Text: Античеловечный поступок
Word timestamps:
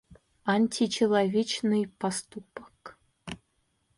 Античеловечный 0.53 1.85
поступок 1.85 2.97